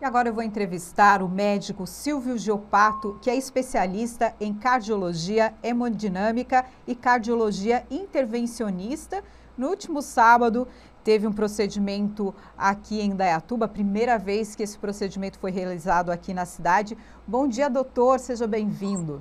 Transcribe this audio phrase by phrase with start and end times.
[0.00, 6.64] E agora eu vou entrevistar o médico Silvio Giopato, que é especialista em cardiologia hemodinâmica
[6.86, 9.24] e cardiologia intervencionista.
[9.56, 10.68] No último sábado,
[11.02, 16.46] teve um procedimento aqui em Dayatuba, primeira vez que esse procedimento foi realizado aqui na
[16.46, 16.96] cidade.
[17.26, 19.20] Bom dia, doutor, seja bem-vindo.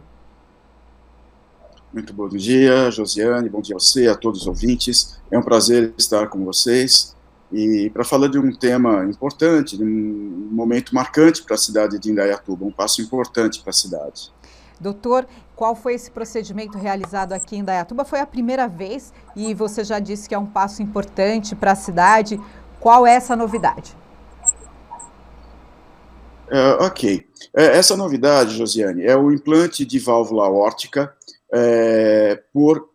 [1.91, 5.20] Muito bom dia, Josiane, bom dia a você, a todos os ouvintes.
[5.32, 7.17] É um prazer estar com vocês
[7.52, 12.11] e para falar de um tema importante, de um momento marcante para a cidade de
[12.11, 14.32] Indaiatuba, um passo importante para a cidade.
[14.79, 18.05] Doutor, qual foi esse procedimento realizado aqui em Indaiatuba?
[18.05, 21.75] Foi a primeira vez e você já disse que é um passo importante para a
[21.75, 22.39] cidade.
[22.79, 23.96] Qual é essa novidade?
[26.50, 27.27] É, ok.
[27.55, 31.14] É, essa novidade, Josiane, é o implante de válvula aórtica
[31.52, 32.89] é, por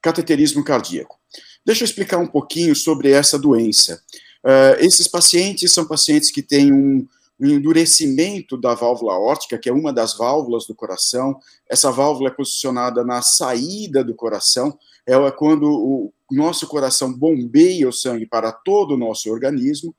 [0.00, 1.17] cateterismo cardíaco.
[1.64, 4.02] Deixa eu explicar um pouquinho sobre essa doença.
[4.44, 7.06] Uh, esses pacientes são pacientes que têm um,
[7.40, 11.38] um endurecimento da válvula aórtica, que é uma das válvulas do coração.
[11.68, 17.92] Essa válvula é posicionada na saída do coração, é quando o nosso coração bombeia o
[17.92, 19.90] sangue para todo o nosso organismo,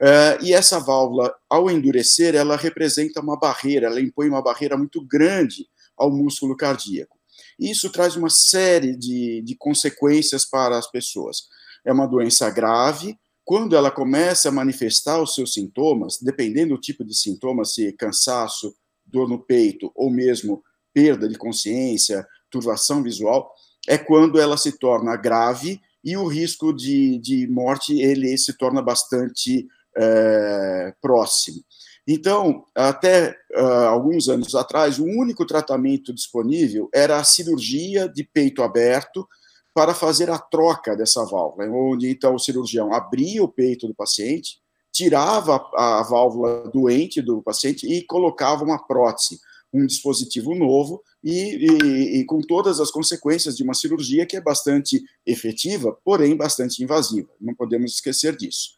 [0.00, 5.04] uh, e essa válvula, ao endurecer, ela representa uma barreira, ela impõe uma barreira muito
[5.04, 7.18] grande ao músculo cardíaco.
[7.58, 11.48] Isso traz uma série de, de consequências para as pessoas.
[11.84, 17.04] É uma doença grave, quando ela começa a manifestar os seus sintomas, dependendo do tipo
[17.04, 20.62] de sintoma, se cansaço, dor no peito ou mesmo
[20.94, 23.52] perda de consciência, turvação visual,
[23.88, 28.80] é quando ela se torna grave e o risco de, de morte ele se torna
[28.80, 29.66] bastante
[29.96, 31.62] é, próximo.
[32.06, 38.62] Então, até uh, alguns anos atrás, o único tratamento disponível era a cirurgia de peito
[38.62, 39.26] aberto
[39.74, 44.58] para fazer a troca dessa válvula, onde então o cirurgião abria o peito do paciente,
[44.92, 49.40] tirava a, válvula doente do paciente e colocava uma prótese,
[49.72, 54.40] um dispositivo novo e, e, e, com todas as consequências de uma cirurgia que é
[54.40, 57.30] bastante efetiva, porém bastante invasiva.
[57.40, 58.72] Não podemos esquecer disso.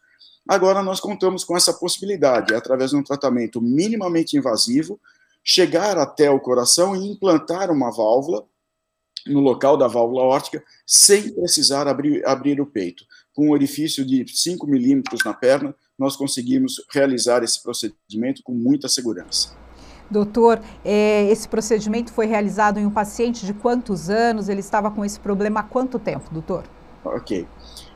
[0.47, 4.99] Agora nós contamos com essa possibilidade, através de um tratamento minimamente invasivo,
[5.43, 8.45] chegar até o coração e implantar uma válvula
[9.25, 13.03] no local da válvula órtica, sem precisar abrir, abrir o peito.
[13.33, 18.87] Com um orifício de 5 milímetros na perna, nós conseguimos realizar esse procedimento com muita
[18.87, 19.55] segurança.
[20.09, 24.47] Doutor, é, esse procedimento foi realizado em um paciente de quantos anos?
[24.47, 26.63] Ele estava com esse problema há quanto tempo, doutor?
[27.05, 27.47] Ok.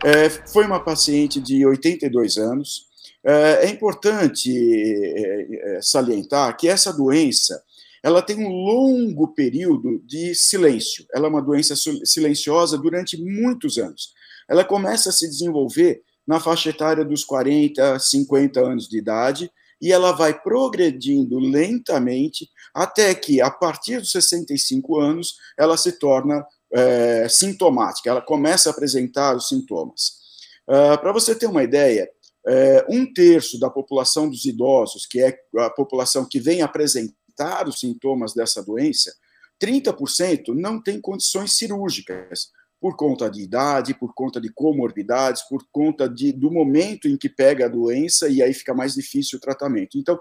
[0.03, 2.87] É, foi uma paciente de 82 anos.
[3.23, 7.61] É, é importante é, é, salientar que essa doença
[8.01, 11.05] ela tem um longo período de silêncio.
[11.13, 11.75] Ela é uma doença
[12.05, 14.13] silenciosa durante muitos anos.
[14.47, 19.91] Ela começa a se desenvolver na faixa etária dos 40, 50 anos de idade e
[19.91, 27.27] ela vai progredindo lentamente até que, a partir dos 65 anos, ela se torna é,
[27.29, 30.19] sintomática, ela começa a apresentar os sintomas.
[30.67, 32.09] Uh, Para você ter uma ideia,
[32.47, 37.79] é, um terço da população dos idosos, que é a população que vem apresentar os
[37.79, 39.13] sintomas dessa doença,
[39.61, 46.07] 30% não tem condições cirúrgicas, por conta de idade, por conta de comorbidades, por conta
[46.07, 49.97] de, do momento em que pega a doença e aí fica mais difícil o tratamento.
[49.97, 50.17] Então,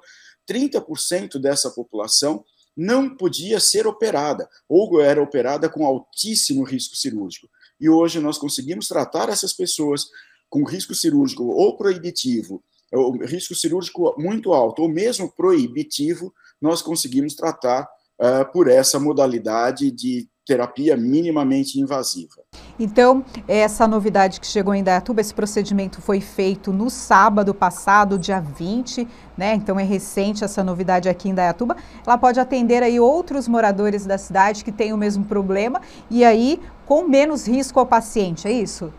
[0.49, 2.45] 30% dessa população
[2.79, 7.49] não podia ser operada, ou era operada com altíssimo risco cirúrgico.
[7.81, 10.07] E hoje nós conseguimos tratar essas pessoas
[10.49, 12.63] com risco cirúrgico ou proibitivo,
[12.93, 19.91] ou risco cirúrgico muito alto, ou mesmo proibitivo, nós conseguimos tratar uh, por essa modalidade
[19.91, 22.43] de terapia minimamente invasiva.
[22.81, 28.41] Então, essa novidade que chegou em Dayatuba, esse procedimento foi feito no sábado passado, dia
[28.41, 29.53] 20, né?
[29.55, 31.77] Então é recente essa novidade aqui em Dayatuba.
[32.07, 36.59] Ela pode atender aí outros moradores da cidade que têm o mesmo problema e aí
[36.87, 38.91] com menos risco ao paciente, é isso?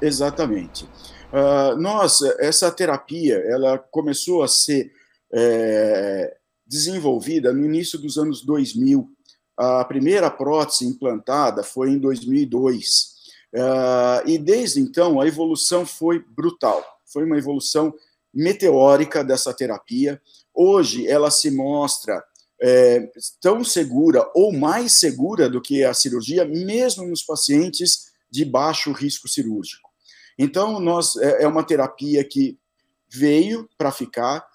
[0.00, 0.84] Exatamente.
[1.32, 4.92] Uh, nós, essa terapia, ela começou a ser
[5.34, 9.08] é, desenvolvida no início dos anos 2000,
[9.56, 13.12] a primeira prótese implantada foi em 2002.
[13.54, 16.82] Uh, ah, e desde então a evolução foi brutal.
[17.04, 17.92] Foi uma evolução
[18.32, 20.20] meteórica dessa terapia.
[20.54, 22.22] Hoje ela se mostra
[22.60, 23.10] é,
[23.40, 29.28] tão segura ou mais segura do que a cirurgia, mesmo nos pacientes de baixo risco
[29.28, 29.90] cirúrgico.
[30.38, 32.56] Então, nós é, é uma terapia que
[33.08, 34.46] veio para ficar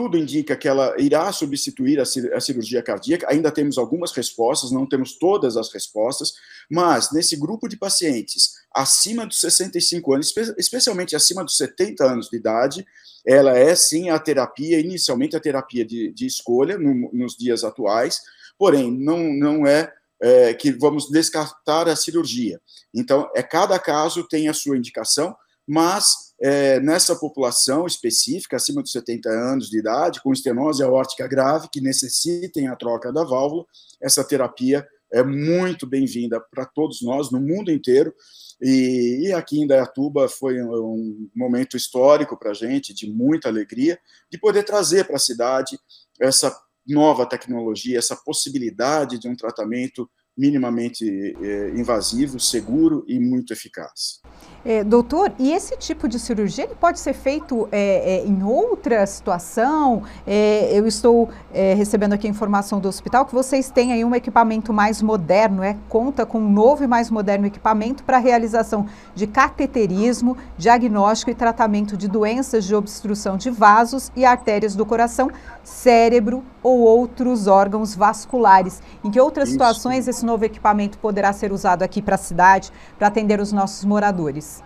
[0.00, 3.26] tudo indica que ela irá substituir a cirurgia cardíaca.
[3.28, 6.32] Ainda temos algumas respostas, não temos todas as respostas,
[6.70, 12.36] mas nesse grupo de pacientes acima dos 65 anos, especialmente acima dos 70 anos de
[12.38, 12.86] idade,
[13.26, 18.22] ela é sim a terapia, inicialmente a terapia de, de escolha no, nos dias atuais,
[18.58, 22.58] porém, não, não é, é que vamos descartar a cirurgia.
[22.94, 25.36] Então, é cada caso tem a sua indicação,
[25.68, 31.68] mas é, nessa população específica, acima dos 70 anos de idade, com estenose aórtica grave,
[31.70, 33.66] que necessitem a troca da válvula,
[34.00, 38.14] essa terapia é muito bem-vinda para todos nós, no mundo inteiro,
[38.62, 43.98] e, e, aqui em Dayatuba foi um, momento histórico para a gente, de muita alegria,
[44.30, 45.78] de poder trazer para a cidade
[46.20, 46.54] essa
[46.86, 50.08] nova tecnologia, essa possibilidade de um tratamento
[50.40, 51.04] minimamente
[51.42, 54.20] é, invasivo, seguro e muito eficaz.
[54.64, 59.06] É, doutor, e esse tipo de cirurgia ele pode ser feito é, é, em outra
[59.06, 60.02] situação?
[60.26, 64.14] É, eu estou é, recebendo aqui a informação do hospital que vocês têm aí um
[64.14, 69.26] equipamento mais moderno, é, conta com um novo e mais moderno equipamento para realização de
[69.26, 75.30] cateterismo, diagnóstico e tratamento de doenças de obstrução de vasos e artérias do coração,
[75.62, 78.82] cérebro ou outros órgãos vasculares.
[79.04, 79.54] Em que outras Isso.
[79.54, 83.84] situações esse novo equipamento poderá ser usado aqui para a cidade, para atender os nossos
[83.84, 84.62] moradores?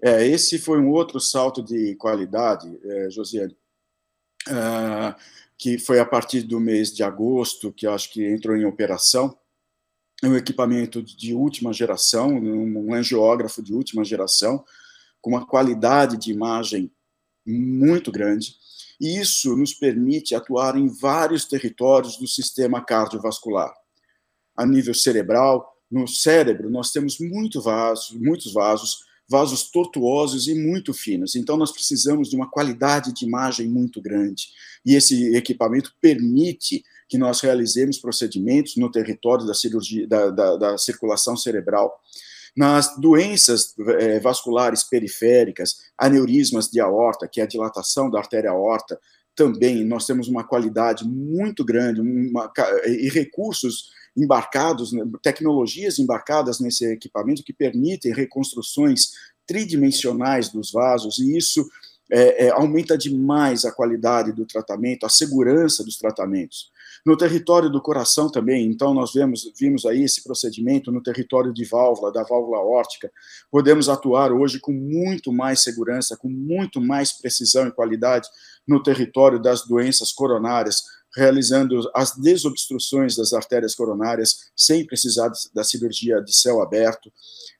[0.00, 3.56] É, esse foi um outro salto de qualidade, é, Josiane,
[4.48, 5.14] uh,
[5.56, 9.36] que foi a partir do mês de agosto, que acho que entrou em operação.
[10.22, 14.64] É um equipamento de última geração, um angiógrafo de última geração,
[15.20, 16.90] com uma qualidade de imagem
[17.46, 18.56] muito grande.
[19.00, 23.72] E isso nos permite atuar em vários territórios do sistema cardiovascular.
[24.56, 27.62] A nível cerebral, no cérebro, nós temos muito
[28.14, 28.98] muitos vasos,
[29.28, 31.36] vasos tortuosos e muito finos.
[31.36, 34.48] Então, nós precisamos de uma qualidade de imagem muito grande.
[34.84, 40.78] E esse equipamento permite que nós realizemos procedimentos no território da cirurgia, da, da, da
[40.78, 41.98] circulação cerebral.
[42.58, 48.98] Nas doenças é, vasculares periféricas, aneurismas de aorta, que é a dilatação da artéria aorta,
[49.32, 52.52] também nós temos uma qualidade muito grande uma,
[52.84, 59.12] e recursos embarcados, né, tecnologias embarcadas nesse equipamento que permitem reconstruções
[59.46, 61.64] tridimensionais dos vasos, e isso
[62.10, 66.72] é, é, aumenta demais a qualidade do tratamento, a segurança dos tratamentos.
[67.04, 71.64] No território do coração também, então nós vemos, vimos aí esse procedimento no território de
[71.64, 73.10] válvula, da válvula órtica,
[73.50, 78.28] podemos atuar hoje com muito mais segurança, com muito mais precisão e qualidade
[78.66, 80.82] no território das doenças coronárias,
[81.16, 87.10] realizando as desobstruções das artérias coronárias sem precisar da cirurgia de céu aberto.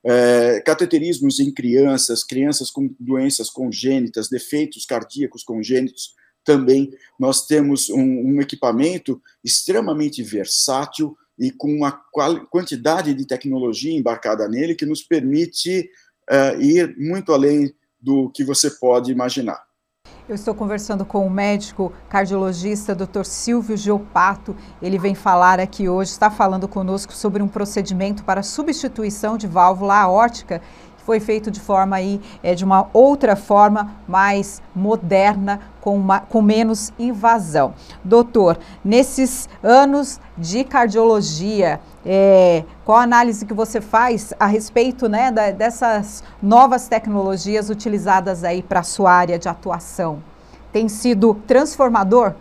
[0.04, 6.14] É, cateterismos em crianças, crianças com doenças congênitas, defeitos cardíacos congênitos,
[6.48, 6.90] também
[7.20, 11.92] nós temos um, um equipamento extremamente versátil e com uma
[12.50, 15.90] quantidade de tecnologia embarcada nele que nos permite
[16.30, 19.62] uh, ir muito além do que você pode imaginar.
[20.26, 23.24] Eu estou conversando com o médico cardiologista Dr.
[23.24, 24.56] Silvio Geopato.
[24.80, 29.96] Ele vem falar aqui hoje, está falando conosco sobre um procedimento para substituição de válvula
[29.96, 30.62] aórtica
[31.08, 36.42] foi feito de forma aí, é, de uma outra forma mais moderna, com, uma, com
[36.42, 37.72] menos invasão.
[38.04, 45.32] Doutor, nesses anos de cardiologia, é, qual a análise que você faz a respeito né,
[45.32, 50.22] da, dessas novas tecnologias utilizadas aí para a sua área de atuação?
[50.70, 52.34] Tem sido transformador?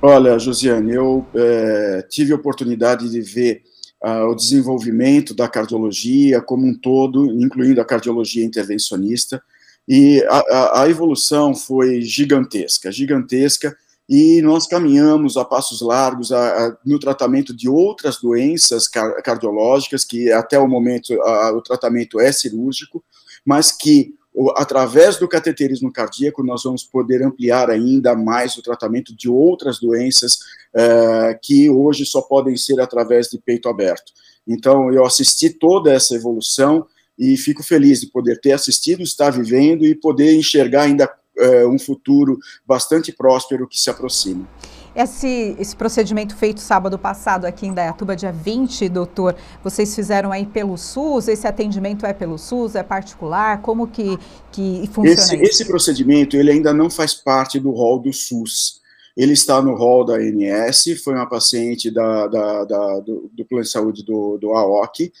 [0.00, 3.62] Olha, Josiane, eu é, tive a oportunidade de ver
[4.06, 9.42] uh, o desenvolvimento da cardiologia como um todo, incluindo a cardiologia intervencionista,
[9.88, 13.76] e a, a, evolução foi gigantesca, gigantesca,
[14.08, 20.04] e nós caminhamos a passos largos a, a, no tratamento de outras doenças car cardiológicas,
[20.04, 23.02] que até o momento o tratamento é cirúrgico,
[23.44, 24.15] mas que
[24.56, 30.38] através do cateterismo cardíaco, nós vamos poder ampliar ainda mais o tratamento de outras doenças
[30.74, 34.12] é, que hoje só podem ser através de peito aberto.
[34.46, 36.86] Então, eu assisti toda essa evolução
[37.18, 41.78] e fico feliz de poder ter assistido, estar vivendo e poder enxergar ainda é, um
[41.78, 44.46] futuro bastante próspero que se aproxima.
[44.96, 50.46] Esse, esse procedimento feito sábado passado aqui em Dayatuba, dia 20, doutor, vocês fizeram aí
[50.46, 51.28] pelo SUS?
[51.28, 52.74] Esse atendimento é pelo SUS?
[52.74, 53.60] É particular?
[53.60, 54.18] Como que,
[54.50, 58.80] que funciona esse, esse procedimento, ele ainda não faz parte do rol do SUS.
[59.14, 63.64] Ele está no rol da ANS, foi uma paciente da, da, da do, do, plano
[63.64, 65.12] de saúde do, do AOC,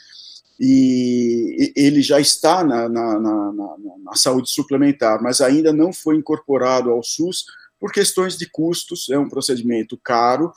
[0.58, 6.90] e ele já está na, na, na, na, saúde suplementar, mas ainda não foi incorporado
[6.90, 7.44] ao SUS
[7.80, 10.52] por questões de custos, é um procedimento caro.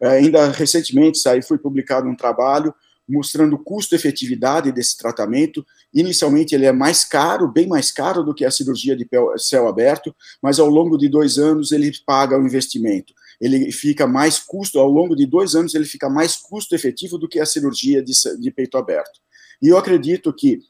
[0.00, 2.74] É, ainda recentemente saiu, foi publicado um trabalho
[3.08, 5.64] mostrando o custo-efetividade desse tratamento.
[5.92, 10.14] Inicialmente, ele é mais caro, bem mais caro do que a cirurgia de céu aberto,
[10.42, 13.12] mas ao longo de dois anos ele paga o investimento.
[13.40, 17.40] Ele fica mais custo, ao longo de dois anos, ele fica mais custo-efetivo do que
[17.40, 19.20] a cirurgia de, de peito aberto.
[19.60, 20.60] E eu acredito que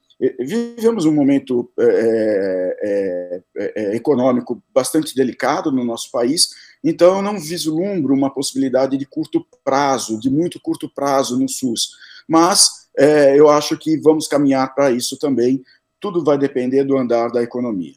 [0.40, 6.50] vivemos um momento é, é, é, econômico bastante delicado no nosso país,
[6.82, 11.90] então eu não vislumbro uma possibilidade de curto prazo, de muito curto prazo no SUS
[12.28, 15.62] mas é, eu acho que vamos caminhar para isso também.
[16.00, 17.94] Tudo vai depender do andar da economia.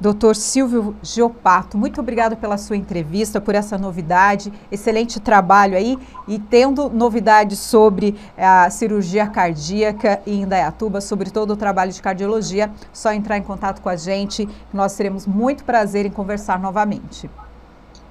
[0.00, 5.96] Doutor Silvio Geopato, muito obrigado pela sua entrevista, por essa novidade, excelente trabalho aí.
[6.26, 12.70] E tendo novidades sobre a cirurgia cardíaca em Indaiatuba, sobre todo o trabalho de cardiologia,
[12.92, 17.30] só entrar em contato com a gente, nós teremos muito prazer em conversar novamente.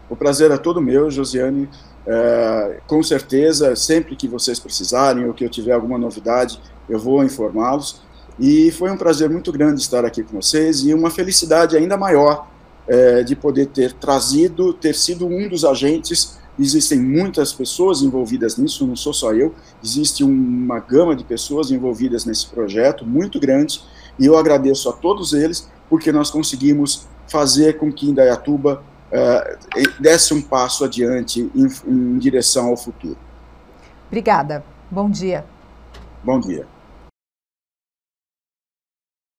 [0.10, 1.70] O prazer é todo meu, Josiane.
[2.06, 6.60] É, com certeza, sempre que vocês precisarem ou que eu tiver alguma novidade,
[6.90, 8.02] eu vou informá-los.
[8.40, 12.48] E foi um prazer muito grande estar aqui com vocês e uma felicidade ainda maior
[12.88, 16.40] é, de poder ter trazido, ter sido um dos agentes.
[16.60, 22.26] Existem muitas pessoas envolvidas nisso, não sou só eu, existe uma gama de pessoas envolvidas
[22.26, 23.82] nesse projeto muito grande
[24.20, 30.34] e eu agradeço a todos eles porque nós conseguimos fazer com que Indaiatuba uh, desse
[30.34, 33.18] um passo adiante em, em direção ao futuro.
[34.08, 34.64] Obrigada.
[34.92, 35.44] Bom dia.
[36.24, 36.68] Bom dia.